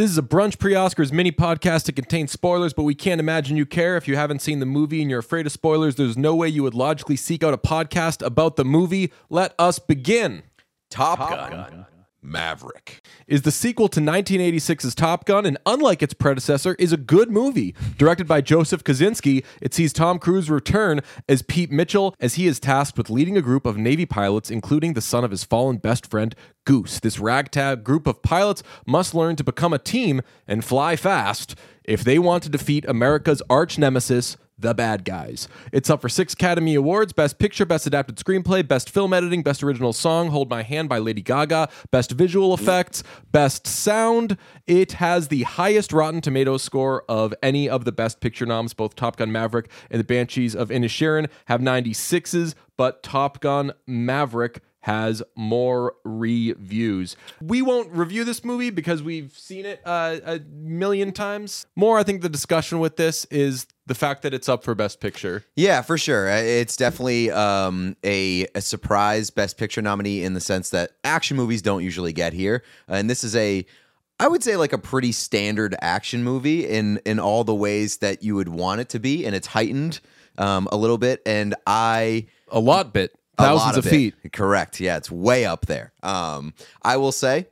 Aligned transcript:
This 0.00 0.12
is 0.12 0.16
a 0.16 0.22
brunch 0.22 0.58
pre 0.58 0.72
Oscars 0.72 1.12
mini 1.12 1.30
podcast 1.30 1.84
that 1.84 1.92
contains 1.94 2.32
spoilers, 2.32 2.72
but 2.72 2.84
we 2.84 2.94
can't 2.94 3.20
imagine 3.20 3.58
you 3.58 3.66
care. 3.66 3.98
If 3.98 4.08
you 4.08 4.16
haven't 4.16 4.40
seen 4.40 4.58
the 4.58 4.64
movie 4.64 5.02
and 5.02 5.10
you're 5.10 5.20
afraid 5.20 5.44
of 5.44 5.52
spoilers, 5.52 5.96
there's 5.96 6.16
no 6.16 6.34
way 6.34 6.48
you 6.48 6.62
would 6.62 6.72
logically 6.72 7.16
seek 7.16 7.44
out 7.44 7.52
a 7.52 7.58
podcast 7.58 8.24
about 8.24 8.56
the 8.56 8.64
movie. 8.64 9.12
Let 9.28 9.54
us 9.58 9.78
begin. 9.78 10.44
Top, 10.88 11.18
Gun. 11.18 11.84
Maverick. 12.22 13.04
Is 13.26 13.42
the 13.42 13.50
sequel 13.50 13.88
to 13.88 14.00
1986's 14.00 14.94
Top 14.94 15.24
Gun, 15.24 15.46
and 15.46 15.58
unlike 15.66 16.02
its 16.02 16.14
predecessor, 16.14 16.74
is 16.78 16.92
a 16.92 16.96
good 16.96 17.30
movie. 17.30 17.74
Directed 17.96 18.26
by 18.26 18.40
Joseph 18.40 18.84
Kosinski, 18.84 19.44
it 19.60 19.74
sees 19.74 19.92
Tom 19.92 20.18
Cruise 20.18 20.50
return 20.50 21.00
as 21.28 21.42
Pete 21.42 21.70
Mitchell 21.70 22.14
as 22.20 22.34
he 22.34 22.46
is 22.46 22.60
tasked 22.60 22.98
with 22.98 23.10
leading 23.10 23.36
a 23.36 23.42
group 23.42 23.66
of 23.66 23.76
Navy 23.76 24.06
pilots, 24.06 24.50
including 24.50 24.94
the 24.94 25.00
son 25.00 25.24
of 25.24 25.30
his 25.30 25.44
fallen 25.44 25.78
best 25.78 26.06
friend, 26.06 26.34
Goose. 26.64 27.00
This 27.00 27.18
ragtag 27.18 27.84
group 27.84 28.06
of 28.06 28.22
pilots 28.22 28.62
must 28.86 29.14
learn 29.14 29.36
to 29.36 29.44
become 29.44 29.72
a 29.72 29.78
team 29.78 30.20
and 30.46 30.64
fly 30.64 30.96
fast 30.96 31.56
if 31.84 32.04
they 32.04 32.18
want 32.18 32.42
to 32.44 32.48
defeat 32.48 32.84
America's 32.86 33.42
arch 33.50 33.78
nemesis, 33.78 34.36
the 34.60 34.74
Bad 34.74 35.04
Guys. 35.04 35.48
It's 35.72 35.90
up 35.90 36.00
for 36.00 36.08
six 36.08 36.34
Academy 36.34 36.74
Awards 36.74 37.12
Best 37.12 37.38
Picture, 37.38 37.64
Best 37.66 37.86
Adapted 37.86 38.16
Screenplay, 38.16 38.66
Best 38.66 38.90
Film 38.90 39.12
Editing, 39.12 39.42
Best 39.42 39.62
Original 39.62 39.92
Song, 39.92 40.28
Hold 40.28 40.50
My 40.50 40.62
Hand 40.62 40.88
by 40.88 40.98
Lady 40.98 41.22
Gaga, 41.22 41.68
Best 41.90 42.12
Visual 42.12 42.54
Effects, 42.54 43.02
Best 43.32 43.66
Sound. 43.66 44.36
It 44.66 44.92
has 44.92 45.28
the 45.28 45.42
highest 45.42 45.92
Rotten 45.92 46.20
Tomatoes 46.20 46.62
score 46.62 47.04
of 47.08 47.34
any 47.42 47.68
of 47.68 47.84
the 47.84 47.92
Best 47.92 48.20
Picture 48.20 48.46
noms. 48.46 48.74
Both 48.74 48.96
Top 48.96 49.16
Gun 49.16 49.32
Maverick 49.32 49.70
and 49.90 50.00
The 50.00 50.04
Banshees 50.04 50.54
of 50.54 50.68
Inisherin 50.68 51.28
have 51.46 51.60
96s, 51.60 52.54
but 52.76 53.02
Top 53.02 53.40
Gun 53.40 53.72
Maverick 53.86 54.60
has 54.80 55.22
more 55.36 55.94
reviews. 56.04 57.16
We 57.40 57.62
won't 57.62 57.90
review 57.92 58.24
this 58.24 58.44
movie 58.44 58.70
because 58.70 59.02
we've 59.02 59.36
seen 59.36 59.66
it 59.66 59.82
uh, 59.84 60.18
a 60.24 60.40
million 60.50 61.12
times. 61.12 61.66
More, 61.76 61.98
I 61.98 62.02
think 62.02 62.22
the 62.22 62.28
discussion 62.28 62.80
with 62.80 62.96
this 62.96 63.26
is 63.26 63.66
the 63.90 63.94
fact 63.96 64.22
that 64.22 64.32
it's 64.32 64.48
up 64.48 64.62
for 64.62 64.74
Best 64.76 65.00
Picture. 65.00 65.44
Yeah, 65.56 65.82
for 65.82 65.98
sure. 65.98 66.28
It's 66.28 66.76
definitely 66.76 67.30
um, 67.32 67.96
a, 68.04 68.46
a 68.54 68.60
surprise 68.60 69.30
Best 69.30 69.58
Picture 69.58 69.82
nominee 69.82 70.22
in 70.22 70.34
the 70.34 70.40
sense 70.40 70.70
that 70.70 70.92
action 71.02 71.36
movies 71.36 71.60
don't 71.60 71.82
usually 71.82 72.12
get 72.12 72.32
here. 72.32 72.62
And 72.86 73.10
this 73.10 73.24
is 73.24 73.34
a, 73.34 73.66
I 74.20 74.28
would 74.28 74.44
say, 74.44 74.54
like 74.56 74.72
a 74.72 74.78
pretty 74.78 75.10
standard 75.10 75.74
action 75.82 76.22
movie 76.22 76.68
in 76.68 76.98
in 77.04 77.18
all 77.18 77.42
the 77.42 77.54
ways 77.54 77.96
that 77.96 78.22
you 78.22 78.36
would 78.36 78.48
want 78.48 78.80
it 78.80 78.88
to 78.90 79.00
be, 79.00 79.26
and 79.26 79.34
it's 79.34 79.48
heightened 79.48 79.98
um, 80.38 80.68
a 80.70 80.76
little 80.76 80.98
bit. 80.98 81.20
And 81.26 81.56
I 81.66 82.26
A 82.52 82.60
lot 82.60 82.92
bit. 82.92 83.12
a 83.38 83.42
Thousands 83.42 83.76
lot 83.76 83.78
of 83.78 83.86
it. 83.86 83.90
feet. 83.90 84.32
Correct. 84.32 84.78
Yeah, 84.78 84.98
it's 84.98 85.10
way 85.10 85.44
up 85.46 85.66
there. 85.66 85.92
Um, 86.04 86.54
I 86.82 86.96
will 86.98 87.12
say, 87.12 87.48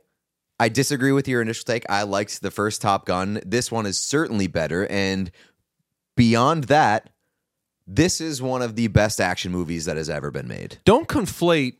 I 0.61 0.69
disagree 0.69 1.11
with 1.11 1.27
your 1.27 1.41
initial 1.41 1.65
take. 1.65 1.85
I 1.89 2.03
liked 2.03 2.41
the 2.41 2.51
first 2.51 2.81
Top 2.81 3.05
Gun. 3.05 3.41
This 3.45 3.71
one 3.71 3.85
is 3.85 3.97
certainly 3.97 4.47
better, 4.47 4.85
and 4.87 5.31
beyond 6.19 6.65
that, 6.65 7.09
this 7.87 8.19
is 8.19 8.41
one 8.41 8.61
of 8.61 8.75
the 8.75 8.87
best 8.87 9.21
action 9.21 9.53
movies 9.53 9.85
that 9.85 9.95
has 9.95 10.09
ever 10.09 10.29
been 10.31 10.49
made. 10.49 10.77
Don't 10.83 11.07
conflate 11.07 11.77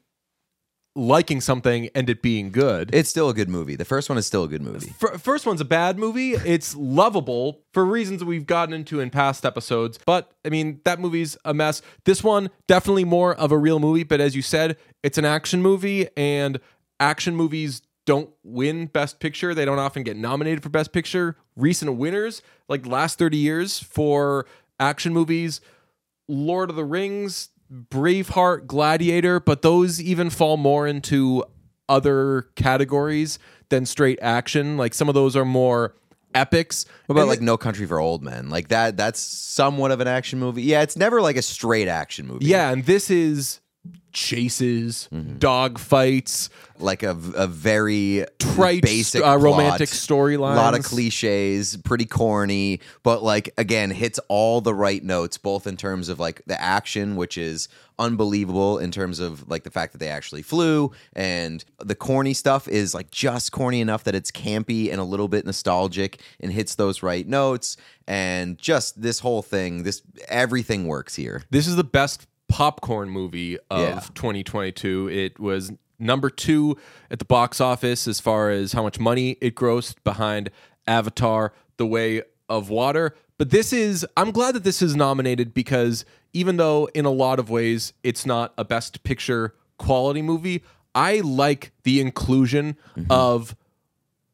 liking 0.95 1.41
something 1.41 1.89
and 1.93 2.09
it 2.09 2.21
being 2.21 2.49
good. 2.49 2.89
It's 2.93 3.09
still 3.09 3.27
a 3.27 3.33
good 3.33 3.49
movie. 3.49 3.75
The 3.75 3.83
first 3.83 4.07
one 4.07 4.17
is 4.17 4.25
still 4.25 4.45
a 4.45 4.47
good 4.47 4.61
movie. 4.61 4.91
Fir- 4.97 5.17
first 5.17 5.45
one's 5.45 5.59
a 5.59 5.65
bad 5.65 5.99
movie. 5.99 6.31
It's 6.31 6.73
lovable 6.73 7.63
for 7.73 7.83
reasons 7.83 8.23
we've 8.23 8.45
gotten 8.45 8.73
into 8.73 9.01
in 9.01 9.09
past 9.09 9.45
episodes. 9.45 9.99
But 10.05 10.31
I 10.45 10.49
mean, 10.49 10.79
that 10.85 11.01
movie's 11.01 11.35
a 11.43 11.53
mess. 11.53 11.81
This 12.05 12.23
one, 12.23 12.49
definitely 12.65 13.03
more 13.03 13.35
of 13.35 13.51
a 13.51 13.57
real 13.57 13.79
movie. 13.79 14.03
But 14.03 14.21
as 14.21 14.37
you 14.37 14.41
said, 14.41 14.77
it's 15.03 15.17
an 15.17 15.25
action 15.25 15.61
movie, 15.61 16.07
and 16.15 16.61
action 17.01 17.35
movies 17.35 17.81
don't 18.09 18.31
win 18.43 18.87
Best 18.87 19.19
Picture. 19.19 19.53
They 19.53 19.65
don't 19.65 19.77
often 19.77 20.01
get 20.01 20.17
nominated 20.17 20.63
for 20.63 20.69
Best 20.69 20.91
Picture. 20.91 21.35
Recent 21.55 21.95
winners, 21.95 22.41
like 22.67 22.87
last 22.87 23.19
30 23.19 23.37
years 23.37 23.77
for 23.77 24.47
action 24.79 25.13
movies, 25.13 25.61
Lord 26.27 26.71
of 26.71 26.75
the 26.75 26.83
Rings, 26.83 27.49
Braveheart, 27.71 28.65
Gladiator, 28.65 29.39
but 29.39 29.61
those 29.61 30.01
even 30.01 30.31
fall 30.31 30.57
more 30.57 30.87
into 30.87 31.43
other 31.87 32.47
categories 32.55 33.37
than 33.69 33.85
straight 33.85 34.17
action. 34.23 34.75
Like 34.75 34.95
some 34.95 35.07
of 35.07 35.13
those 35.13 35.35
are 35.35 35.45
more 35.45 35.93
epics. 36.33 36.87
What 37.05 37.13
about 37.13 37.21
And 37.21 37.29
like 37.29 37.41
No 37.41 37.57
Country 37.57 37.85
for 37.85 37.99
Old 37.99 38.23
Men? 38.23 38.49
Like 38.49 38.69
that. 38.69 38.97
That's 38.97 39.19
somewhat 39.19 39.91
of 39.91 39.99
an 39.99 40.07
action 40.07 40.39
movie. 40.39 40.63
Yeah, 40.63 40.81
it's 40.81 40.97
never 40.97 41.21
like 41.21 41.35
a 41.35 41.43
straight 41.43 41.87
action 41.87 42.25
movie. 42.25 42.47
yeah, 42.47 42.71
and 42.71 42.85
this 42.85 43.11
is 43.11 43.59
chases, 44.11 45.07
Mm-hmm. 45.13 45.37
dog 45.37 45.77
fights, 45.79 46.49
like 46.79 47.03
a, 47.03 47.11
a 47.35 47.47
very 47.47 48.25
Trite, 48.39 48.81
basic 48.81 49.23
uh, 49.23 49.37
romantic 49.37 49.89
storyline, 49.89 50.53
a 50.53 50.55
lot 50.55 50.73
of 50.77 50.83
cliches, 50.83 51.77
pretty 51.77 52.05
corny, 52.05 52.79
but 53.03 53.21
like 53.23 53.53
again 53.57 53.91
hits 53.91 54.19
all 54.27 54.61
the 54.61 54.73
right 54.73 55.03
notes, 55.03 55.37
both 55.37 55.67
in 55.67 55.77
terms 55.77 56.09
of 56.09 56.19
like 56.19 56.41
the 56.47 56.59
action, 56.59 57.15
which 57.17 57.37
is 57.37 57.67
unbelievable 57.99 58.79
in 58.79 58.91
terms 58.91 59.19
of 59.19 59.47
like 59.49 59.63
the 59.63 59.69
fact 59.69 59.91
that 59.91 59.97
they 59.99 60.07
actually 60.09 60.41
flew, 60.41 60.91
and 61.13 61.63
the 61.79 61.95
corny 61.95 62.33
stuff 62.33 62.67
is 62.67 62.93
like 62.93 63.11
just 63.11 63.51
corny 63.51 63.81
enough 63.81 64.03
that 64.05 64.15
it's 64.15 64.31
campy 64.31 64.89
and 64.91 64.99
a 64.99 65.03
little 65.03 65.27
bit 65.27 65.45
nostalgic 65.45 66.21
and 66.39 66.51
hits 66.51 66.75
those 66.75 67.03
right 67.03 67.27
notes, 67.27 67.77
and 68.07 68.57
just 68.57 69.01
this 69.01 69.19
whole 69.19 69.41
thing, 69.41 69.83
this 69.83 70.01
everything 70.29 70.87
works 70.87 71.15
here. 71.15 71.43
This 71.51 71.67
is 71.67 71.75
the 71.75 71.83
best 71.83 72.25
popcorn 72.49 73.09
movie 73.09 73.57
of 73.69 73.79
Yeah. 73.79 73.99
2022. 74.15 75.09
It 75.09 75.39
was 75.39 75.71
number 75.97 76.29
two 76.29 76.77
at 77.11 77.19
the 77.19 77.25
box 77.25 77.61
office 77.61 78.07
as 78.07 78.19
far 78.19 78.49
as 78.49 78.73
how 78.73 78.83
much 78.83 78.99
money 78.99 79.37
it 79.41 79.55
grossed 79.55 79.95
behind 80.03 80.49
Avatar, 80.87 81.53
The 81.77 81.85
Way 81.85 82.23
of 82.49 82.69
Water. 82.69 83.15
But 83.37 83.51
this 83.51 83.71
is, 83.71 84.05
I'm 84.17 84.31
glad 84.31 84.55
that 84.55 84.63
this 84.63 84.81
is 84.81 84.95
nominated 84.95 85.53
because 85.53 86.03
even 86.33 86.57
though 86.57 86.89
in 86.93 87.05
a 87.05 87.11
lot 87.11 87.39
of 87.39 87.49
ways 87.49 87.93
it's 88.03 88.25
not 88.25 88.53
a 88.57 88.65
best 88.65 89.03
picture 89.03 89.53
quality 89.77 90.21
movie, 90.21 90.63
I 90.95 91.19
like 91.19 91.71
the 91.83 92.01
inclusion 92.01 92.75
mm-hmm. 92.97 93.11
of 93.11 93.55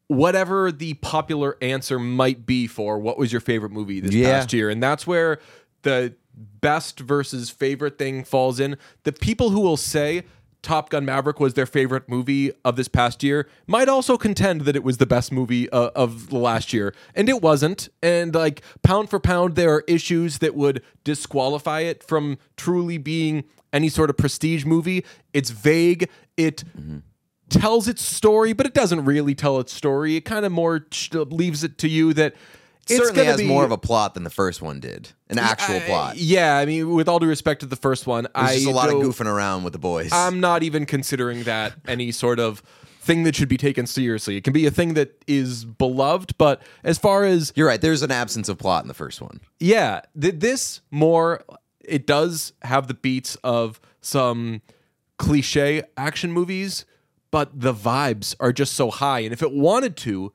whatever 0.08 0.70
the 0.72 0.94
popular 0.94 1.56
answer 1.60 1.98
might 1.98 2.46
be 2.46 2.66
for 2.66 2.98
what 2.98 3.18
was 3.18 3.32
your 3.32 3.40
favorite 3.40 3.72
movie 3.72 4.00
this 4.00 4.14
Yeah. 4.14 4.38
past 4.38 4.52
year. 4.52 4.70
And 4.70 4.82
that's 4.82 5.06
where 5.06 5.38
the 5.82 6.14
best 6.36 7.00
versus 7.00 7.50
favorite 7.50 7.98
thing 7.98 8.24
falls 8.24 8.60
in. 8.60 8.76
The 9.04 9.12
people 9.12 9.50
who 9.50 9.60
will 9.60 9.76
say 9.76 10.24
Top 10.62 10.90
Gun 10.90 11.04
Maverick 11.04 11.38
was 11.38 11.54
their 11.54 11.64
favorite 11.64 12.08
movie 12.08 12.50
of 12.64 12.74
this 12.74 12.88
past 12.88 13.22
year 13.22 13.48
might 13.68 13.88
also 13.88 14.16
contend 14.16 14.62
that 14.62 14.74
it 14.74 14.82
was 14.82 14.98
the 14.98 15.06
best 15.06 15.30
movie 15.30 15.70
uh, 15.70 15.90
of 15.94 16.28
the 16.30 16.38
last 16.38 16.72
year. 16.72 16.92
And 17.14 17.28
it 17.28 17.40
wasn't. 17.40 17.88
And 18.02 18.34
like 18.34 18.62
pound 18.82 19.08
for 19.08 19.20
pound, 19.20 19.54
there 19.54 19.72
are 19.72 19.84
issues 19.86 20.38
that 20.38 20.56
would 20.56 20.82
disqualify 21.04 21.80
it 21.80 22.02
from 22.02 22.38
truly 22.56 22.98
being 22.98 23.44
any 23.72 23.88
sort 23.88 24.10
of 24.10 24.16
prestige 24.16 24.64
movie. 24.64 25.04
It's 25.32 25.50
vague. 25.50 26.10
It 26.36 26.64
tells 27.48 27.86
its 27.86 28.02
story, 28.02 28.52
but 28.52 28.66
it 28.66 28.74
doesn't 28.74 29.04
really 29.04 29.34
tell 29.34 29.60
its 29.60 29.72
story. 29.72 30.16
It 30.16 30.22
kind 30.22 30.44
of 30.44 30.52
more 30.52 30.84
leaves 31.12 31.62
it 31.62 31.78
to 31.78 31.88
you 31.88 32.12
that 32.14 32.34
it's 32.88 32.96
Certainly 32.98 33.24
has 33.26 33.36
be, 33.38 33.46
more 33.46 33.64
of 33.64 33.72
a 33.72 33.78
plot 33.78 34.14
than 34.14 34.22
the 34.24 34.30
first 34.30 34.62
one 34.62 34.78
did, 34.80 35.10
an 35.28 35.38
actual 35.38 35.76
I- 35.76 35.80
plot. 35.80 36.16
Yeah, 36.16 36.56
I 36.56 36.66
mean, 36.66 36.94
with 36.94 37.08
all 37.08 37.18
due 37.18 37.26
respect 37.26 37.60
to 37.60 37.66
the 37.66 37.76
first 37.76 38.06
one, 38.06 38.24
There's 38.34 38.48
I 38.50 38.54
just 38.54 38.66
a 38.66 38.70
lot 38.70 38.88
of 38.88 38.96
goofing 38.96 39.26
around 39.26 39.64
with 39.64 39.72
the 39.72 39.78
boys. 39.78 40.10
I'm 40.12 40.40
not 40.40 40.62
even 40.62 40.86
considering 40.86 41.42
that 41.44 41.74
any 41.88 42.12
sort 42.12 42.38
of 42.38 42.62
thing 43.00 43.22
that 43.24 43.36
should 43.36 43.48
be 43.48 43.56
taken 43.56 43.86
seriously. 43.86 44.36
It 44.36 44.42
can 44.44 44.52
be 44.52 44.66
a 44.66 44.70
thing 44.70 44.94
that 44.94 45.22
is 45.28 45.64
beloved, 45.64 46.36
but 46.38 46.60
as 46.82 46.98
far 46.98 47.24
as 47.24 47.52
You're 47.54 47.68
right. 47.68 47.80
There's 47.80 48.02
an 48.02 48.10
absence 48.10 48.48
of 48.48 48.58
plot 48.58 48.82
in 48.84 48.88
the 48.88 48.94
first 48.94 49.20
one. 49.20 49.40
yeah, 49.60 50.00
th- 50.20 50.34
this 50.38 50.80
more 50.90 51.44
it 51.84 52.04
does 52.06 52.52
have 52.62 52.88
the 52.88 52.94
beats 52.94 53.36
of 53.44 53.80
some 54.00 54.60
cliche 55.18 55.82
action 55.96 56.32
movies, 56.32 56.84
but 57.30 57.58
the 57.60 57.72
vibes 57.72 58.34
are 58.40 58.52
just 58.52 58.74
so 58.74 58.90
high. 58.90 59.20
And 59.20 59.32
if 59.32 59.42
it 59.42 59.52
wanted 59.52 59.96
to, 59.98 60.32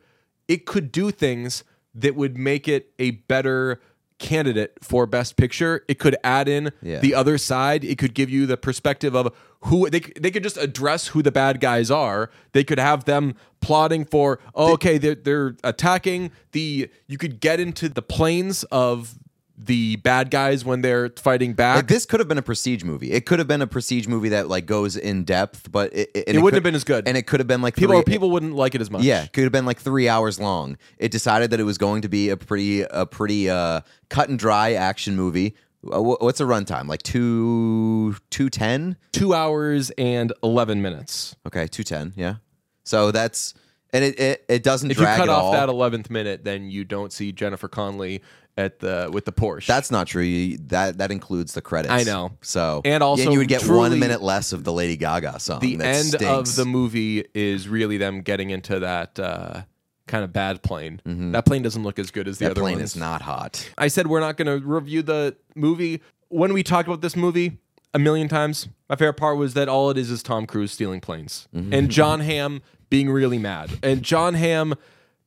it 0.47 0.65
could 0.65 0.91
do 0.91 1.11
things 1.11 1.63
that 1.95 2.15
would 2.15 2.37
make 2.37 2.67
it 2.67 2.91
a 2.99 3.11
better 3.11 3.81
candidate 4.19 4.73
for 4.81 5.07
best 5.07 5.35
picture. 5.35 5.83
It 5.87 5.97
could 5.97 6.15
add 6.23 6.47
in 6.47 6.71
Yeah. 6.83 6.99
the 6.99 7.15
other 7.15 7.37
side. 7.39 7.83
It 7.83 7.97
could 7.97 8.13
give 8.13 8.29
you 8.29 8.45
the 8.45 8.55
perspective 8.55 9.15
of 9.15 9.33
who 9.61 9.89
they 9.89 9.99
they 9.99 10.29
could 10.31 10.43
just 10.43 10.57
address 10.57 11.07
who 11.07 11.21
the 11.23 11.31
bad 11.31 11.59
guys 11.59 11.89
are. 11.89 12.29
They 12.53 12.63
could 12.63 12.77
have 12.79 13.05
them 13.05 13.33
plotting 13.61 14.05
for 14.05 14.39
oh, 14.53 14.73
okay, 14.73 14.97
they're 14.99 15.15
they're 15.15 15.55
attacking 15.63 16.31
the 16.51 16.89
you 17.07 17.17
could 17.17 17.39
get 17.39 17.59
into 17.59 17.89
the 17.89 18.01
planes 18.03 18.63
of 18.65 19.15
the 19.63 19.95
bad 19.97 20.31
guys 20.31 20.65
when 20.65 20.81
they're 20.81 21.09
fighting 21.17 21.53
back. 21.53 21.75
Like 21.75 21.87
this 21.87 22.05
could 22.05 22.19
have 22.19 22.27
been 22.27 22.37
a 22.37 22.41
prestige 22.41 22.83
movie. 22.83 23.11
It 23.11 23.25
could 23.25 23.39
have 23.39 23.47
been 23.47 23.61
a 23.61 23.67
prestige 23.67 24.07
movie 24.07 24.29
that 24.29 24.47
like 24.47 24.65
goes 24.65 24.97
in 24.97 25.23
depth, 25.23 25.71
but 25.71 25.93
it, 25.93 26.09
it, 26.15 26.23
It 26.27 26.27
wouldn't 26.27 26.43
could- 26.45 26.53
have 26.55 26.63
been 26.63 26.75
as 26.75 26.83
good. 26.83 27.07
And 27.07 27.15
it 27.15 27.27
could 27.27 27.39
have 27.39 27.47
been 27.47 27.61
like 27.61 27.75
people 27.75 27.95
three, 28.01 28.11
people 28.13 28.31
wouldn't 28.31 28.55
like 28.55 28.73
it 28.75 28.81
as 28.81 28.89
much. 28.89 29.03
Yeah, 29.03 29.25
could 29.27 29.43
have 29.43 29.51
been 29.51 29.65
like 29.65 29.79
three 29.79 30.09
hours 30.09 30.39
long. 30.39 30.77
It 30.97 31.11
decided 31.11 31.51
that 31.51 31.59
it 31.59 31.63
was 31.63 31.77
going 31.77 32.01
to 32.01 32.09
be 32.09 32.29
a 32.29 32.37
pretty 32.37 32.81
a 32.81 33.05
pretty 33.05 33.49
uh, 33.49 33.81
cut 34.09 34.29
and 34.29 34.39
dry 34.39 34.73
action 34.73 35.15
movie. 35.15 35.55
Uh, 35.83 36.01
What's 36.01 36.39
a 36.39 36.43
runtime? 36.43 36.87
Like 36.87 37.03
two 37.03 38.15
two 38.29 38.49
ten? 38.49 38.97
two 39.11 39.33
hours 39.33 39.89
and 39.97 40.31
eleven 40.43 40.81
minutes. 40.81 41.35
Okay, 41.47 41.67
two 41.67 41.83
ten. 41.83 42.13
Yeah. 42.15 42.35
So 42.83 43.11
that's 43.11 43.53
and 43.93 44.03
it 44.03 44.19
it, 44.19 44.45
it 44.47 44.63
doesn't 44.63 44.91
If 44.91 44.99
you 44.99 45.05
cut 45.05 45.27
off 45.29 45.43
all. 45.43 45.51
that 45.53 45.69
11th 45.69 46.09
minute, 46.09 46.43
then 46.43 46.69
you 46.69 46.83
don't 46.85 47.11
see 47.11 47.31
Jennifer 47.31 47.67
Connelly 47.67 48.21
at 48.61 48.79
the 48.79 49.09
with 49.11 49.25
the 49.25 49.31
Porsche. 49.33 49.65
That's 49.65 49.91
not 49.91 50.07
true. 50.07 50.23
You, 50.23 50.57
that 50.67 50.97
that 50.99 51.11
includes 51.11 51.53
the 51.53 51.61
credits. 51.61 51.93
I 51.93 52.03
know. 52.03 52.31
So 52.41 52.81
And 52.85 53.03
also 53.03 53.31
you 53.31 53.39
would 53.39 53.47
get 53.47 53.61
truly- 53.61 53.77
one 53.89 53.99
minute 53.99 54.21
less 54.21 54.53
of 54.53 54.63
the 54.63 54.71
Lady 54.73 54.95
Gaga 54.97 55.39
song. 55.39 55.59
the 55.59 55.79
end 55.81 56.15
of 56.23 56.55
the 56.55 56.65
movie 56.65 57.25
is 57.33 57.67
really 57.67 57.97
them 57.97 58.21
getting 58.21 58.49
into 58.51 58.79
that 58.79 59.19
uh, 59.19 59.63
kind 60.07 60.23
of 60.23 60.31
bad 60.33 60.61
plane. 60.63 61.01
That 61.05 61.45
plane 61.45 61.61
doesn't 61.63 61.83
look 61.83 61.99
as 61.99 62.11
good 62.11 62.27
as 62.27 62.37
the 62.37 62.45
Mm-hmm. 62.45 62.49
that 62.49 62.51
other 62.51 62.61
plane 62.61 62.77
ones. 62.79 62.91
is 62.91 62.95
not 62.95 63.21
hot. 63.21 63.69
I 63.77 63.87
said 63.87 64.07
we're 64.07 64.19
not 64.19 64.37
going 64.37 64.47
to 64.61 64.65
review 64.65 65.01
the 65.01 65.35
movie. 65.55 66.01
When 66.29 66.53
we 66.53 66.63
talk 66.63 66.85
about 66.87 67.01
this 67.01 67.15
movie 67.15 67.57
a 67.93 67.99
million 67.99 68.27
times, 68.29 68.67
my 68.89 68.95
favorite 68.95 69.15
part 69.15 69.37
was 69.37 69.53
that 69.53 69.67
all 69.69 69.89
it 69.89 69.97
is 69.97 70.09
is 70.11 70.23
Tom 70.23 70.45
Cruise 70.45 70.71
stealing 70.71 71.01
planes 71.01 71.47
Mm-hmm. 71.55 71.73
and 71.73 71.89
Jon 71.89 72.19
Hamm 72.21 72.61
being 72.89 73.09
really 73.09 73.37
mad. 73.37 73.69
And 73.83 74.01
Jon 74.03 74.33
Hamm, 74.33 74.75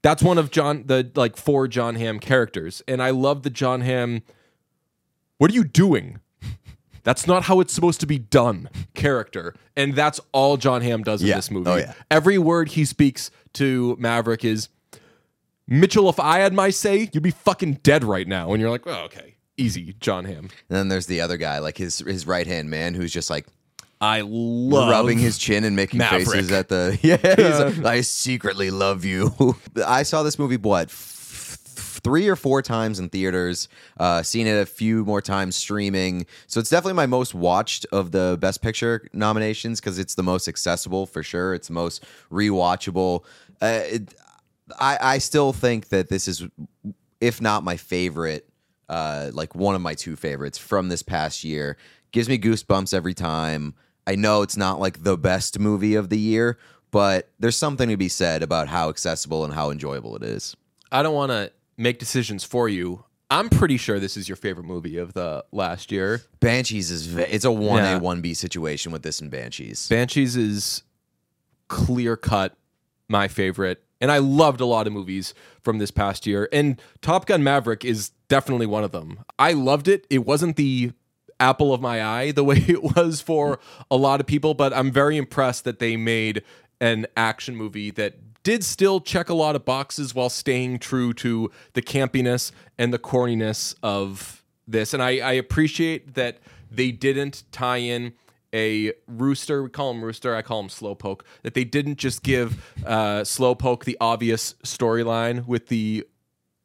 that's 0.04 0.22
one 0.22 0.36
of 0.38 0.50
John 0.52 0.84
the 0.86 1.10
like 1.16 1.36
four 1.36 1.66
Jon 1.66 1.96
Hamm 1.96 2.20
characters, 2.20 2.82
and 2.86 3.02
I 3.02 3.10
love 3.10 3.42
the 3.42 3.50
Jon 3.50 3.80
Hamm. 3.80 4.22
What 5.38 5.50
are 5.50 5.54
you 5.54 5.64
doing? 5.64 6.20
That's 7.02 7.26
not 7.26 7.42
how 7.44 7.60
it's 7.60 7.74
supposed 7.74 8.00
to 8.00 8.06
be 8.06 8.18
done. 8.18 8.70
Character, 8.94 9.54
and 9.76 9.94
that's 9.94 10.20
all 10.32 10.56
Jon 10.56 10.80
Hamm 10.80 11.02
does 11.02 11.20
in 11.20 11.28
Yeah. 11.28 11.34
this 11.36 11.50
movie. 11.50 11.68
Oh, 11.68 11.76
yeah. 11.76 11.92
Every 12.10 12.38
word 12.38 12.70
he 12.70 12.84
speaks 12.86 13.30
to 13.54 13.94
Maverick 13.98 14.42
is 14.42 14.68
Mitchell, 15.68 16.08
if 16.08 16.18
I 16.18 16.38
had 16.38 16.54
my 16.54 16.70
say, 16.70 17.10
you'd 17.12 17.22
be 17.22 17.30
fucking 17.30 17.80
dead 17.82 18.04
right 18.04 18.26
now. 18.28 18.52
And 18.52 18.60
you're 18.60 18.70
like, 18.70 18.86
oh, 18.86 19.04
okay. 19.04 19.34
Easy, 19.58 19.94
Jon 20.00 20.24
Hamm. 20.24 20.48
And 20.68 20.78
then 20.78 20.88
there's 20.88 21.06
the 21.06 21.20
other 21.20 21.36
guy, 21.36 21.58
like 21.58 21.76
his 21.78 21.98
his 21.98 22.26
right 22.26 22.46
hand 22.46 22.70
man, 22.70 22.94
who's 22.94 23.12
just 23.12 23.28
like 23.28 23.46
I 24.00 24.22
love 24.24 24.90
rubbing 24.90 25.18
his 25.18 25.38
chin 25.38 25.64
and 25.64 25.76
making 25.76 25.98
Maverick. 25.98 26.26
faces 26.26 26.52
at 26.52 26.68
the 26.68 26.98
yeah. 27.02 27.16
He's 27.36 27.78
like, 27.78 27.86
I 27.86 28.00
secretly 28.02 28.70
love 28.70 29.04
you. 29.04 29.56
I 29.86 30.02
saw 30.02 30.22
this 30.22 30.38
movie 30.38 30.56
what 30.56 30.90
three 30.90 32.28
or 32.28 32.36
four 32.36 32.60
times 32.60 32.98
in 32.98 33.08
theaters. 33.08 33.68
Uh, 33.98 34.22
seen 34.22 34.46
it 34.46 34.60
a 34.60 34.66
few 34.66 35.04
more 35.04 35.22
times 35.22 35.56
streaming. 35.56 36.26
So 36.46 36.60
it's 36.60 36.68
definitely 36.68 36.94
my 36.94 37.06
most 37.06 37.34
watched 37.34 37.86
of 37.92 38.12
the 38.12 38.36
Best 38.40 38.60
Picture 38.62 39.08
nominations 39.14 39.80
because 39.80 39.98
it's 39.98 40.14
the 40.14 40.22
most 40.22 40.46
accessible 40.46 41.06
for 41.06 41.22
sure. 41.22 41.54
It's 41.54 41.68
the 41.68 41.74
most 41.74 42.04
rewatchable. 42.30 43.24
Uh, 43.60 43.80
it, 43.84 44.14
I 44.78 44.98
I 45.00 45.18
still 45.18 45.52
think 45.52 45.88
that 45.88 46.08
this 46.08 46.28
is, 46.28 46.46
if 47.20 47.40
not 47.40 47.64
my 47.64 47.76
favorite, 47.76 48.48
uh, 48.88 49.30
like 49.32 49.54
one 49.54 49.74
of 49.74 49.80
my 49.80 49.94
two 49.94 50.16
favorites 50.16 50.58
from 50.58 50.88
this 50.88 51.02
past 51.02 51.42
year. 51.44 51.76
Gives 52.14 52.28
me 52.28 52.38
goosebumps 52.38 52.94
every 52.94 53.12
time. 53.12 53.74
I 54.06 54.14
know 54.14 54.42
it's 54.42 54.56
not 54.56 54.78
like 54.78 55.02
the 55.02 55.18
best 55.18 55.58
movie 55.58 55.96
of 55.96 56.10
the 56.10 56.18
year, 56.18 56.58
but 56.92 57.32
there's 57.40 57.56
something 57.56 57.88
to 57.88 57.96
be 57.96 58.08
said 58.08 58.40
about 58.40 58.68
how 58.68 58.88
accessible 58.88 59.44
and 59.44 59.52
how 59.52 59.72
enjoyable 59.72 60.14
it 60.14 60.22
is. 60.22 60.54
I 60.92 61.02
don't 61.02 61.16
want 61.16 61.32
to 61.32 61.50
make 61.76 61.98
decisions 61.98 62.44
for 62.44 62.68
you. 62.68 63.04
I'm 63.32 63.48
pretty 63.48 63.76
sure 63.76 63.98
this 63.98 64.16
is 64.16 64.28
your 64.28 64.36
favorite 64.36 64.62
movie 64.62 64.96
of 64.96 65.14
the 65.14 65.44
last 65.50 65.90
year. 65.90 66.22
Banshees 66.38 66.92
is 66.92 67.16
it's 67.16 67.44
a 67.44 67.50
one. 67.50 67.84
A 67.84 67.98
one 67.98 68.20
B 68.20 68.32
situation 68.32 68.92
with 68.92 69.02
this 69.02 69.20
and 69.20 69.28
Banshees. 69.28 69.88
Banshees 69.88 70.36
is 70.36 70.84
clear 71.66 72.16
cut 72.16 72.56
my 73.08 73.26
favorite. 73.26 73.82
And 74.00 74.12
I 74.12 74.18
loved 74.18 74.60
a 74.60 74.66
lot 74.66 74.86
of 74.86 74.92
movies 74.92 75.34
from 75.64 75.78
this 75.78 75.90
past 75.90 76.28
year. 76.28 76.48
And 76.52 76.80
Top 77.02 77.26
Gun 77.26 77.42
Maverick 77.42 77.84
is 77.84 78.10
definitely 78.28 78.66
one 78.66 78.84
of 78.84 78.92
them. 78.92 79.24
I 79.36 79.52
loved 79.52 79.88
it. 79.88 80.06
It 80.10 80.24
wasn't 80.24 80.54
the 80.54 80.92
apple 81.40 81.72
of 81.72 81.80
my 81.80 82.04
eye 82.04 82.32
the 82.32 82.44
way 82.50 82.64
it 82.68 82.82
was 82.96 83.20
for 83.20 83.58
a 83.90 83.96
lot 83.96 84.20
of 84.20 84.26
people, 84.26 84.54
but 84.54 84.72
I'm 84.72 84.90
very 84.90 85.16
impressed 85.16 85.64
that 85.64 85.78
they 85.78 85.96
made 85.96 86.42
an 86.80 87.06
action 87.16 87.56
movie 87.56 87.90
that 87.92 88.14
did 88.42 88.62
still 88.62 89.00
check 89.00 89.28
a 89.28 89.34
lot 89.34 89.56
of 89.56 89.64
boxes 89.64 90.14
while 90.14 90.28
staying 90.28 90.78
true 90.78 91.12
to 91.14 91.50
the 91.72 91.82
campiness 91.82 92.52
and 92.78 92.92
the 92.92 92.98
corniness 92.98 93.74
of 93.82 94.44
this. 94.68 94.92
And 94.92 95.02
I, 95.02 95.18
I 95.18 95.32
appreciate 95.32 96.14
that 96.14 96.38
they 96.70 96.90
didn't 96.92 97.44
tie 97.52 97.78
in 97.78 98.12
a 98.54 98.92
rooster. 99.08 99.62
We 99.62 99.70
call 99.70 99.90
him 99.90 100.04
rooster. 100.04 100.34
I 100.36 100.42
call 100.42 100.60
him 100.60 100.68
slowpoke. 100.68 101.22
That 101.42 101.54
they 101.54 101.64
didn't 101.64 101.96
just 101.96 102.22
give 102.22 102.72
uh, 102.86 103.22
slowpoke 103.22 103.84
the 103.84 103.96
obvious 104.00 104.54
storyline 104.62 105.46
with 105.46 105.68
the 105.68 106.06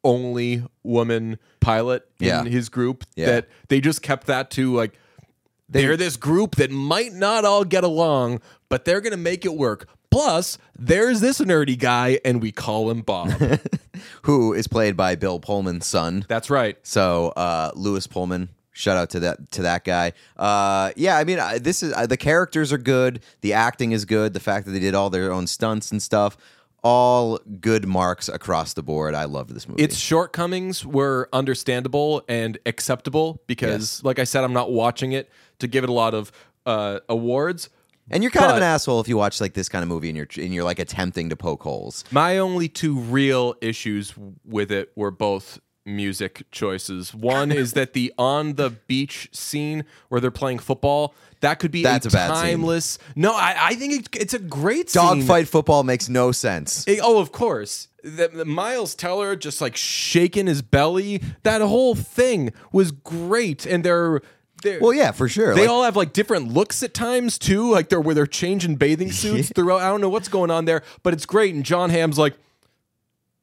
only 0.04 0.62
woman 0.82 1.38
pilot 1.60 2.06
in 2.20 2.26
Yeah. 2.26 2.44
his 2.44 2.68
group. 2.68 3.04
Yeah. 3.16 3.26
That 3.26 3.48
they 3.68 3.80
just 3.80 4.02
kept 4.02 4.26
that 4.28 4.50
to 4.52 4.74
like 4.74 4.98
they're 5.68 5.96
this 5.96 6.16
group 6.16 6.56
that 6.56 6.70
might 6.70 7.12
not 7.12 7.44
all 7.44 7.64
get 7.64 7.84
along, 7.84 8.40
but 8.68 8.84
they're 8.84 9.00
gonna 9.00 9.16
make 9.16 9.44
it 9.44 9.54
work. 9.54 9.88
Plus, 10.10 10.58
there's 10.76 11.20
this 11.20 11.38
nerdy 11.40 11.78
guy, 11.78 12.18
and 12.24 12.42
we 12.42 12.50
call 12.50 12.90
him 12.90 13.02
Bob. 13.02 13.30
Who 14.22 14.52
is 14.54 14.66
played 14.66 14.96
by 14.96 15.14
Bill 15.14 15.38
Pullman's 15.38 15.86
son. 15.86 16.24
That's 16.28 16.50
right. 16.50 16.76
So 16.82 17.28
uh, 17.36 17.70
Lewis 17.76 18.08
Pullman, 18.08 18.48
shout 18.72 18.96
out 18.96 19.10
to 19.10 19.20
that 19.20 19.50
to 19.52 19.62
that 19.62 19.84
guy. 19.84 20.12
Uh, 20.36 20.90
yeah, 20.96 21.16
I 21.16 21.22
mean, 21.22 21.38
I, 21.38 21.58
this 21.58 21.82
is 21.84 21.92
uh, 21.92 22.06
the 22.06 22.16
characters 22.16 22.72
are 22.72 22.78
good, 22.78 23.20
the 23.42 23.52
acting 23.52 23.92
is 23.92 24.04
good, 24.04 24.32
the 24.32 24.40
fact 24.40 24.66
that 24.66 24.72
they 24.72 24.80
did 24.80 24.96
all 24.96 25.10
their 25.10 25.30
own 25.32 25.46
stunts 25.46 25.92
and 25.92 26.02
stuff, 26.02 26.36
all 26.82 27.38
good 27.60 27.86
marks 27.86 28.28
across 28.28 28.74
the 28.74 28.82
board. 28.82 29.14
I 29.14 29.24
loved 29.24 29.50
this 29.54 29.68
movie. 29.68 29.82
Its 29.82 29.96
shortcomings 29.96 30.84
were 30.84 31.28
understandable 31.32 32.22
and 32.28 32.58
acceptable 32.66 33.42
because, 33.46 34.02
like 34.04 34.18
I 34.18 34.24
said, 34.24 34.44
I'm 34.44 34.52
not 34.52 34.72
watching 34.72 35.12
it 35.12 35.30
to 35.58 35.66
give 35.68 35.84
it 35.84 35.90
a 35.90 35.92
lot 35.92 36.14
of 36.14 36.32
uh, 36.66 37.00
awards. 37.08 37.68
and 38.10 38.22
you're 38.22 38.30
kind 38.32 38.50
of 38.50 38.56
an 38.56 38.62
asshole 38.62 39.00
if 39.00 39.08
you 39.08 39.16
watch 39.16 39.40
like 39.40 39.54
this 39.54 39.68
kind 39.68 39.82
of 39.82 39.88
movie 39.88 40.08
and 40.08 40.16
you're 40.16 40.28
and 40.36 40.52
you're 40.54 40.64
like 40.64 40.78
attempting 40.78 41.28
to 41.30 41.36
poke 41.36 41.62
holes. 41.62 42.04
My 42.10 42.38
only 42.38 42.68
two 42.68 42.98
real 42.98 43.54
issues 43.60 44.14
with 44.44 44.72
it 44.72 44.90
were 44.96 45.10
both 45.10 45.60
music 45.96 46.44
choices. 46.50 47.14
One 47.14 47.52
is 47.52 47.72
that 47.72 47.92
the 47.92 48.12
on 48.18 48.54
the 48.54 48.70
beach 48.70 49.28
scene 49.32 49.84
where 50.08 50.20
they're 50.20 50.30
playing 50.30 50.58
football 50.60 51.14
that 51.40 51.58
could 51.58 51.70
be 51.70 51.82
That's 51.82 52.06
a 52.06 52.08
a 52.08 52.28
timeless. 52.28 52.98
No, 53.16 53.32
I, 53.34 53.56
I 53.58 53.74
think 53.74 53.94
it, 53.94 54.20
it's 54.20 54.34
a 54.34 54.38
great 54.38 54.90
scene. 54.90 55.02
Dogfight 55.02 55.48
football 55.48 55.82
makes 55.82 56.08
no 56.08 56.32
sense. 56.32 56.86
Eh, 56.86 56.98
oh, 57.02 57.18
of 57.18 57.32
course. 57.32 57.88
The, 58.02 58.28
the 58.28 58.44
Miles 58.44 58.94
Teller 58.94 59.36
just 59.36 59.60
like 59.60 59.76
shaking 59.76 60.46
his 60.46 60.62
belly. 60.62 61.22
That 61.42 61.60
whole 61.60 61.94
thing 61.94 62.52
was 62.72 62.92
great, 62.92 63.66
and 63.66 63.84
they're. 63.84 64.20
they're 64.62 64.80
Well, 64.80 64.92
yeah, 64.94 65.12
for 65.12 65.28
sure. 65.28 65.54
they 65.54 65.62
Like, 65.62 65.70
all 65.70 65.84
have 65.84 65.96
like 65.96 66.12
different 66.12 66.48
looks 66.52 66.82
at 66.82 66.94
times 66.94 67.38
too, 67.38 67.70
like 67.70 67.88
they're 67.88 68.00
where 68.00 68.14
they're 68.14 68.26
changing 68.26 68.76
bathing 68.76 69.12
suits 69.12 69.50
throughout. 69.54 69.80
I 69.80 69.88
don't 69.88 70.00
know 70.00 70.08
what's 70.08 70.28
going 70.28 70.50
on 70.50 70.66
there, 70.66 70.82
but 71.02 71.14
it's 71.14 71.26
great. 71.26 71.54
And 71.54 71.64
Jon 71.64 71.90
Hamm's 71.90 72.18
like, 72.18 72.34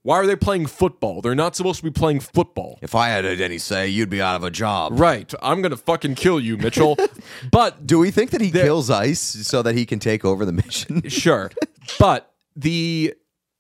why 0.07 0.15
are 0.15 0.25
they 0.25 0.38
playing 0.38 0.68
football? 0.68 1.21
They're 1.21 1.36
not 1.36 1.54
supposed 1.57 1.80
to 1.80 1.83
be 1.83 1.92
playing 1.92 2.21
football. 2.21 2.79
if 2.82 2.96
I 2.96 3.10
had 3.10 3.25
any 3.25 3.58
say, 3.58 3.89
you'd 3.89 4.10
be 4.10 4.22
out 4.22 4.38
of 4.38 4.43
a 4.46 4.50
job. 4.50 4.98
Right. 4.98 5.34
I'm 5.41 5.62
gonna 5.62 5.75
fucking 5.75 6.15
kill 6.15 6.39
you, 6.39 6.55
Mitchell. 6.55 6.96
but 7.51 7.86
Do 7.86 8.00
we 8.00 8.10
think 8.10 8.32
that 8.32 8.39
he 8.39 8.50
kills 8.50 8.89
Ice 8.89 9.20
so 9.20 9.62
that 9.63 9.75
he 9.75 9.86
can 9.86 10.00
take 10.00 10.24
over 10.24 10.46
the 10.46 10.53
mission? 10.53 11.10
sure. 11.10 11.51
But 12.00 12.32
the 12.55 13.15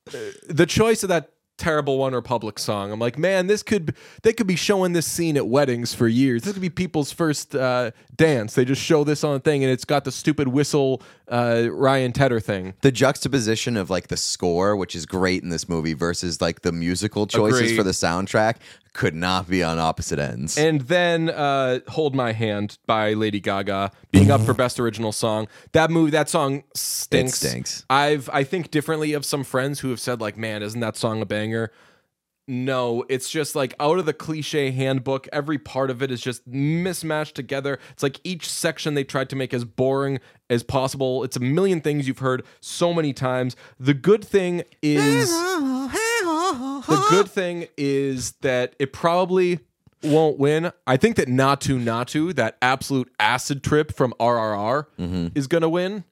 uh, 0.07 0.17
the 0.47 0.65
choice 0.65 1.03
of 1.03 1.09
that 1.09 1.33
terrible 1.57 1.97
OneRepublic 1.97 2.59
song, 2.59 2.91
I'm 2.91 2.99
like, 2.99 3.17
man, 3.17 3.47
this 3.47 3.63
could 3.63 3.95
they 4.23 4.33
could 4.33 4.47
be 4.47 4.55
showing 4.55 4.93
this 4.93 5.05
scene 5.05 5.37
at 5.37 5.47
weddings 5.47 5.93
for 5.93 6.07
years. 6.07 6.43
This 6.43 6.53
could 6.53 6.61
be 6.61 6.69
people's 6.69 7.11
first 7.11 7.55
uh, 7.55 7.91
dance. 8.15 8.53
They 8.53 8.65
just 8.65 8.81
show 8.81 9.03
this 9.03 9.23
on 9.23 9.35
a 9.35 9.39
thing, 9.39 9.63
and 9.63 9.71
it's 9.71 9.85
got 9.85 10.05
the 10.05 10.11
stupid 10.11 10.47
whistle 10.47 11.01
uh, 11.27 11.67
Ryan 11.71 12.13
Tedder 12.13 12.39
thing. 12.39 12.73
the 12.81 12.91
juxtaposition 12.91 13.75
of 13.75 13.89
like 13.89 14.07
the 14.07 14.17
score, 14.17 14.75
which 14.75 14.95
is 14.95 15.05
great 15.05 15.43
in 15.43 15.49
this 15.49 15.67
movie, 15.67 15.93
versus 15.93 16.41
like 16.41 16.61
the 16.61 16.71
musical 16.71 17.27
choices 17.27 17.61
Agreed. 17.61 17.75
for 17.75 17.83
the 17.83 17.91
soundtrack, 17.91 18.57
could 18.93 19.13
not 19.13 19.47
be 19.47 19.63
on 19.63 19.77
opposite 19.77 20.19
ends. 20.19 20.57
And 20.57 20.81
then 20.81 21.29
uh, 21.29 21.79
"Hold 21.89 22.15
My 22.15 22.31
Hand" 22.31 22.77
by 22.87 23.13
Lady 23.13 23.39
Gaga 23.39 23.91
being 24.11 24.31
up 24.31 24.41
for 24.41 24.53
best 24.53 24.79
original 24.79 25.11
song. 25.11 25.47
That 25.73 25.91
movie, 25.91 26.11
that 26.11 26.29
song 26.29 26.63
stinks. 26.73 27.43
It 27.43 27.49
stinks. 27.49 27.85
I've 27.89 28.29
I 28.33 28.43
think 28.43 28.71
differently 28.71 29.13
of 29.13 29.23
some 29.23 29.43
friends 29.43 29.81
who 29.81 29.89
have 29.89 29.99
said 29.99 30.19
like, 30.19 30.37
"Man, 30.37 30.63
isn't 30.63 30.79
that 30.79 30.97
song 30.97 31.21
a 31.21 31.25
banger?" 31.47 31.71
No, 32.49 33.03
it's 33.09 33.29
just 33.29 33.55
like 33.55 33.73
out 33.77 33.99
of 33.99 34.05
the 34.05 34.13
cliche 34.13 34.71
handbook. 34.71 35.27
Every 35.33 35.57
part 35.57 35.89
of 35.89 36.01
it 36.01 36.11
is 36.11 36.21
just 36.21 36.47
mismatched 36.47 37.35
together. 37.35 37.77
It's 37.91 38.01
like 38.01 38.21
each 38.23 38.49
section 38.49 38.93
they 38.93 39.03
tried 39.03 39.29
to 39.31 39.35
make 39.35 39.53
as 39.53 39.65
boring 39.65 40.21
as 40.49 40.63
possible. 40.63 41.25
It's 41.25 41.35
a 41.35 41.41
million 41.41 41.81
things 41.81 42.07
you've 42.07 42.19
heard 42.19 42.45
so 42.61 42.93
many 42.93 43.11
times. 43.11 43.57
The 43.77 43.93
good 43.93 44.23
thing 44.23 44.63
is 44.81 45.29
the 45.29 47.05
good 47.09 47.29
thing 47.29 47.67
is 47.75 48.31
that 48.41 48.75
it 48.79 48.93
probably 48.93 49.59
won't 50.01 50.39
win. 50.39 50.71
I 50.85 50.95
think 50.95 51.17
that 51.17 51.27
Naatu 51.27 51.83
Naatu, 51.83 52.33
that 52.35 52.57
absolute 52.61 53.11
acid 53.19 53.61
trip 53.61 53.93
from 53.93 54.13
RRR, 54.21 54.85
mm-hmm. 54.97 55.27
is 55.35 55.47
going 55.47 55.63
to 55.63 55.69
win. 55.69 56.05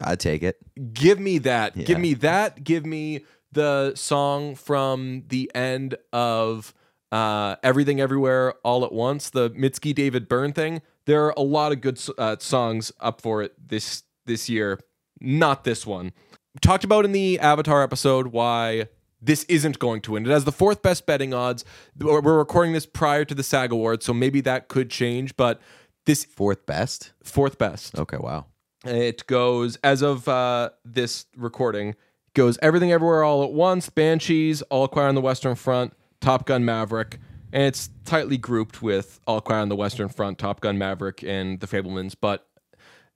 I'd 0.00 0.20
take 0.20 0.44
it. 0.44 0.58
Give 0.94 1.18
me 1.18 1.38
that. 1.38 1.74
Give 1.74 1.98
me 1.98 2.14
that. 2.14 2.62
Give 2.62 2.86
me 2.86 3.24
the 3.52 3.94
song 3.94 4.54
from 4.54 5.24
the 5.28 5.50
end 5.54 5.96
of 6.12 6.74
uh, 7.10 7.56
Everything 7.62 8.00
Everywhere 8.00 8.54
All 8.64 8.84
at 8.84 8.92
Once, 8.92 9.30
the 9.30 9.50
Mitski 9.50 9.94
David 9.94 10.28
Byrne 10.28 10.52
thing. 10.52 10.82
There 11.04 11.24
are 11.26 11.34
a 11.36 11.42
lot 11.42 11.72
of 11.72 11.80
good 11.80 12.00
uh, 12.18 12.36
songs 12.38 12.92
up 13.00 13.20
for 13.20 13.42
it 13.42 13.52
this 13.68 14.04
this 14.26 14.48
year. 14.48 14.78
Not 15.20 15.64
this 15.64 15.86
one. 15.86 16.12
talked 16.60 16.84
about 16.84 17.04
in 17.04 17.12
the 17.12 17.38
Avatar 17.40 17.82
episode 17.82 18.28
why 18.28 18.88
this 19.20 19.44
isn't 19.44 19.78
going 19.78 20.00
to 20.02 20.12
win. 20.12 20.26
It 20.26 20.30
has 20.30 20.44
the 20.44 20.52
fourth 20.52 20.82
best 20.82 21.06
betting 21.06 21.34
odds. 21.34 21.64
We're 21.98 22.20
we're 22.20 22.38
recording 22.38 22.72
this 22.72 22.86
prior 22.86 23.24
to 23.24 23.34
the 23.34 23.42
SAG 23.42 23.70
Awards, 23.72 24.04
so 24.06 24.12
maybe 24.14 24.40
that 24.42 24.68
could 24.68 24.90
change, 24.90 25.36
but 25.36 25.60
this 26.06 26.24
Fourth 26.24 26.66
best. 26.66 27.12
fourth 27.22 27.58
best. 27.58 27.96
Okay, 27.98 28.16
wow. 28.16 28.46
It 28.84 29.24
goes 29.28 29.76
as 29.84 30.02
of 30.02 30.26
uh, 30.28 30.70
this 30.84 31.26
recording 31.36 31.94
goes 32.34 32.58
everything 32.62 32.92
everywhere 32.92 33.22
all 33.24 33.44
at 33.44 33.52
once. 33.52 33.88
Banshees, 33.88 34.62
All 34.62 34.88
Quiet 34.88 35.08
on 35.08 35.14
the 35.14 35.20
Western 35.20 35.54
Front, 35.54 35.94
Top 36.20 36.46
Gun 36.46 36.64
Maverick, 36.64 37.18
and 37.52 37.64
it's 37.64 37.90
tightly 38.04 38.38
grouped 38.38 38.82
with 38.82 39.20
All 39.26 39.40
Quiet 39.40 39.62
on 39.62 39.68
the 39.68 39.76
Western 39.76 40.08
Front, 40.08 40.38
Top 40.38 40.60
Gun 40.60 40.78
Maverick, 40.78 41.22
and 41.22 41.60
The 41.60 41.66
Fabelmans. 41.66 42.14
But 42.18 42.46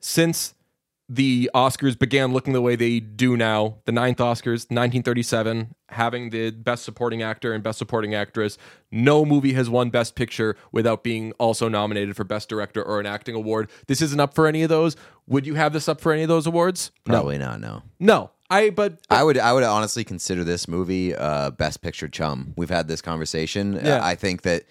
since 0.00 0.54
the 1.08 1.48
Oscars 1.54 1.96
began 1.96 2.32
looking 2.32 2.52
the 2.52 2.60
way 2.60 2.74
they 2.74 2.98
do 2.98 3.36
now, 3.36 3.76
the 3.84 3.92
ninth 3.92 4.18
Oscars, 4.18 4.68
1937, 4.70 5.74
having 5.90 6.30
the 6.30 6.50
Best 6.50 6.84
Supporting 6.84 7.22
Actor 7.22 7.52
and 7.52 7.62
Best 7.62 7.78
Supporting 7.78 8.12
Actress, 8.14 8.58
no 8.90 9.24
movie 9.24 9.52
has 9.52 9.70
won 9.70 9.90
Best 9.90 10.16
Picture 10.16 10.56
without 10.72 11.04
being 11.04 11.32
also 11.38 11.68
nominated 11.68 12.16
for 12.16 12.24
Best 12.24 12.48
Director 12.48 12.82
or 12.82 12.98
an 12.98 13.06
acting 13.06 13.36
award. 13.36 13.70
This 13.86 14.02
isn't 14.02 14.18
up 14.18 14.34
for 14.34 14.48
any 14.48 14.62
of 14.62 14.68
those. 14.68 14.96
Would 15.28 15.46
you 15.46 15.54
have 15.54 15.72
this 15.72 15.88
up 15.88 16.00
for 16.00 16.12
any 16.12 16.22
of 16.22 16.28
those 16.28 16.46
awards? 16.46 16.90
Probably 17.04 17.38
not. 17.38 17.60
No. 17.60 17.82
No. 18.00 18.30
I 18.50 18.70
but 18.70 18.92
uh, 19.10 19.14
I 19.14 19.22
would 19.22 19.38
I 19.38 19.52
would 19.52 19.64
honestly 19.64 20.04
consider 20.04 20.44
this 20.44 20.68
movie 20.68 21.14
uh, 21.14 21.50
best 21.50 21.82
picture 21.82 22.08
chum. 22.08 22.54
We've 22.56 22.70
had 22.70 22.88
this 22.88 23.02
conversation. 23.02 23.76
Uh, 23.76 23.82
yeah. 23.84 24.04
I 24.04 24.14
think 24.14 24.42
that 24.42 24.64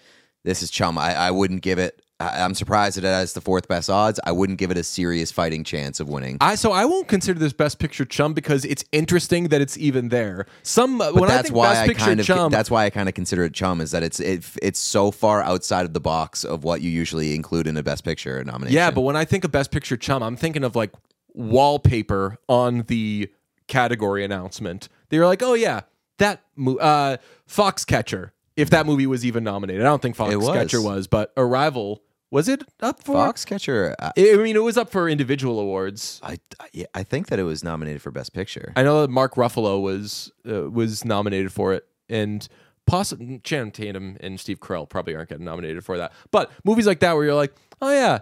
this 0.44 0.62
is 0.62 0.70
chum. 0.70 0.98
I, 0.98 1.14
I 1.14 1.30
wouldn't 1.30 1.62
give 1.62 1.78
it. 1.78 2.00
I, 2.18 2.42
I'm 2.42 2.54
surprised 2.54 2.96
that 2.96 3.04
it 3.04 3.08
has 3.08 3.34
the 3.34 3.40
fourth 3.40 3.68
best 3.68 3.90
odds. 3.90 4.18
I 4.24 4.32
wouldn't 4.32 4.58
give 4.58 4.70
it 4.70 4.78
a 4.78 4.82
serious 4.82 5.30
fighting 5.30 5.64
chance 5.64 6.00
of 6.00 6.08
winning. 6.08 6.38
I 6.40 6.54
so 6.54 6.72
I 6.72 6.86
won't 6.86 7.08
consider 7.08 7.38
this 7.38 7.52
Best 7.52 7.78
Picture 7.78 8.06
chum 8.06 8.32
because 8.32 8.64
it's 8.64 8.84
interesting 8.92 9.48
that 9.48 9.60
it's 9.60 9.76
even 9.76 10.08
there. 10.08 10.46
Some 10.62 11.00
uh, 11.00 11.12
but 11.12 11.20
when 11.20 11.30
I 11.30 11.42
think 11.42 11.54
why 11.54 11.72
Best 11.72 11.82
I 11.82 11.86
Picture 11.88 12.04
kind 12.04 12.20
of 12.20 12.26
chum, 12.26 12.50
that's 12.50 12.70
why 12.70 12.86
I 12.86 12.90
kind 12.90 13.08
of 13.08 13.14
consider 13.14 13.44
it 13.44 13.52
chum 13.52 13.80
is 13.80 13.90
that 13.90 14.02
it's 14.02 14.20
it, 14.20 14.44
it's 14.62 14.78
so 14.78 15.10
far 15.10 15.42
outside 15.42 15.84
of 15.84 15.92
the 15.92 16.00
box 16.00 16.44
of 16.44 16.64
what 16.64 16.80
you 16.80 16.90
usually 16.90 17.34
include 17.34 17.66
in 17.66 17.76
a 17.76 17.82
best 17.82 18.04
picture 18.04 18.42
nomination. 18.44 18.74
yeah. 18.74 18.90
But 18.90 19.02
when 19.02 19.16
I 19.16 19.26
think 19.26 19.44
of 19.44 19.52
Best 19.52 19.70
Picture 19.70 19.96
chum, 19.96 20.22
I'm 20.22 20.36
thinking 20.36 20.64
of 20.64 20.74
like 20.74 20.92
wallpaper 21.34 22.38
on 22.48 22.82
the 22.82 23.30
category 23.68 24.24
announcement. 24.24 24.88
They 25.08 25.18
were 25.18 25.26
like, 25.26 25.42
oh 25.42 25.54
yeah, 25.54 25.82
that 26.18 26.42
mo- 26.54 26.76
uh, 26.76 27.16
Foxcatcher. 27.48 28.30
If 28.56 28.70
that 28.70 28.86
movie 28.86 29.06
was 29.06 29.24
even 29.26 29.44
nominated, 29.44 29.82
I 29.82 29.84
don't 29.84 30.00
think 30.00 30.18
was. 30.18 30.28
Foxcatcher 30.34 30.82
was, 30.82 31.06
but 31.06 31.32
Arrival 31.36 32.02
was 32.30 32.48
it 32.48 32.62
up 32.80 33.02
for? 33.02 33.14
Foxcatcher. 33.14 33.94
I, 34.00 34.12
I 34.16 34.36
mean, 34.36 34.56
it 34.56 34.62
was 34.62 34.76
up 34.76 34.90
for 34.90 35.08
individual 35.08 35.60
awards. 35.60 36.20
I 36.22 36.38
yeah, 36.72 36.86
I 36.94 37.02
think 37.02 37.28
that 37.28 37.38
it 37.38 37.44
was 37.44 37.62
nominated 37.62 38.02
for 38.02 38.10
best 38.10 38.32
picture. 38.32 38.72
I 38.76 38.82
know 38.82 39.02
that 39.02 39.10
Mark 39.10 39.34
Ruffalo 39.34 39.80
was 39.80 40.32
uh, 40.48 40.70
was 40.70 41.04
nominated 41.04 41.52
for 41.52 41.74
it, 41.74 41.86
and 42.08 42.46
possibly 42.86 43.40
Channing 43.44 43.72
Tatum 43.72 44.16
and 44.20 44.40
Steve 44.40 44.60
Carell 44.60 44.88
probably 44.88 45.14
aren't 45.14 45.28
getting 45.28 45.44
nominated 45.44 45.84
for 45.84 45.98
that. 45.98 46.12
But 46.30 46.50
movies 46.64 46.86
like 46.86 47.00
that, 47.00 47.14
where 47.14 47.24
you're 47.24 47.34
like, 47.34 47.54
oh 47.80 47.92
yeah, 47.92 48.20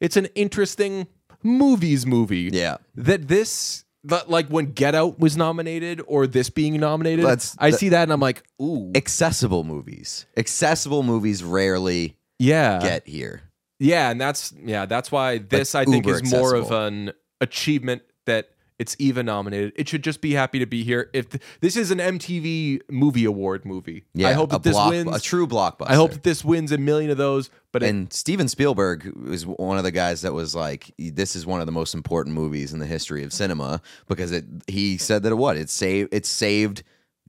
it's 0.00 0.16
an 0.16 0.26
interesting 0.34 1.06
movies 1.42 2.06
movie. 2.06 2.50
Yeah. 2.52 2.78
that 2.96 3.28
this. 3.28 3.83
But 4.04 4.28
like 4.30 4.48
when 4.48 4.72
Get 4.72 4.94
Out 4.94 5.18
was 5.18 5.36
nominated, 5.36 6.02
or 6.06 6.26
this 6.26 6.50
being 6.50 6.78
nominated, 6.78 7.24
That's- 7.24 7.56
I 7.58 7.70
that- 7.70 7.78
see 7.78 7.88
that 7.88 8.02
and 8.02 8.12
I'm 8.12 8.20
like, 8.20 8.42
ooh, 8.60 8.92
accessible 8.94 9.64
movies. 9.64 10.26
Accessible 10.36 11.02
movies 11.02 11.42
rarely 11.42 12.16
yeah, 12.38 12.80
get 12.80 13.08
here. 13.08 13.42
Yeah, 13.80 14.10
and 14.10 14.20
that's 14.20 14.52
yeah, 14.62 14.86
that's 14.86 15.10
why 15.10 15.38
this 15.38 15.74
I 15.74 15.84
think 15.84 16.06
uber 16.06 16.22
is 16.22 16.30
more 16.30 16.54
of 16.54 16.64
accessible. 16.64 16.86
an 16.86 17.12
achievement 17.40 18.02
that 18.26 18.50
it's 18.78 18.96
even 18.98 19.26
nominated. 19.26 19.72
It 19.76 19.88
should 19.88 20.02
just 20.02 20.20
be 20.20 20.32
happy 20.32 20.58
to 20.58 20.66
be 20.66 20.82
here. 20.82 21.08
If 21.12 21.30
th- 21.30 21.42
this 21.60 21.76
is 21.76 21.90
an 21.90 21.98
MTV 21.98 22.80
Movie 22.90 23.24
Award 23.24 23.64
movie, 23.64 24.04
Yeah, 24.14 24.28
I 24.28 24.32
hope 24.32 24.50
that 24.50 24.62
this 24.64 24.72
block- 24.74 24.90
wins. 24.90 25.16
a 25.16 25.20
true 25.20 25.46
blockbuster. 25.46 25.86
I 25.90 25.94
hope 25.94 26.12
that 26.12 26.22
this 26.24 26.44
wins 26.44 26.72
a 26.72 26.78
million 26.78 27.10
of 27.10 27.16
those. 27.16 27.50
But 27.72 27.82
it, 27.82 27.90
and 27.90 28.12
Steven 28.12 28.48
Spielberg 28.48 29.12
was 29.16 29.46
one 29.46 29.78
of 29.78 29.84
the 29.84 29.90
guys 29.92 30.22
that 30.22 30.32
was 30.32 30.54
like, 30.54 30.92
"This 30.98 31.36
is 31.36 31.46
one 31.46 31.60
of 31.60 31.66
the 31.66 31.72
most 31.72 31.94
important 31.94 32.34
movies 32.34 32.72
in 32.72 32.78
the 32.80 32.86
history 32.86 33.22
of 33.22 33.32
cinema," 33.32 33.80
because 34.08 34.32
it. 34.32 34.44
He 34.66 34.96
said 34.98 35.22
that 35.22 35.30
it 35.32 35.36
what 35.36 35.56
it 35.56 35.70
saved. 35.70 36.12
It 36.12 36.26
saved. 36.26 36.82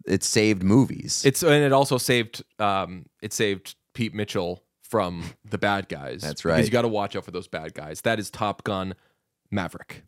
It 0.08 0.24
saved 0.24 0.62
movies. 0.64 1.24
it's 1.25 1.42
and 1.42 1.64
it 1.64 1.72
also 1.74 1.98
saved 1.98 2.44
um 2.60 3.06
it 3.24 3.34
saved 3.34 3.75
Pete 3.96 4.14
Mitchell 4.14 4.64
from 4.84 5.24
the 5.50 5.58
bad 5.58 5.90
guys. 5.90 6.22
That's 6.22 6.46
right. 6.46 6.56
Because 6.58 6.68
you 6.68 6.72
got 6.72 6.84
to 6.84 6.88
watch 6.88 7.16
out 7.16 7.25
for 7.25 7.32
those 7.32 7.48
bad 7.48 7.74
guys. 7.74 8.02
That 8.02 8.20
is 8.20 8.30
Top 8.30 8.64
Gun 8.64 8.94
Maverick. 9.52 10.04